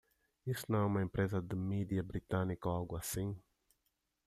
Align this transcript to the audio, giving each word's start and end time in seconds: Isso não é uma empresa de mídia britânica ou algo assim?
Isso 0.47 0.65
não 0.67 0.79
é 0.79 0.83
uma 0.83 1.03
empresa 1.03 1.39
de 1.39 1.55
mídia 1.55 2.01
britânica 2.01 2.67
ou 2.67 2.73
algo 2.73 2.95
assim? 2.95 3.39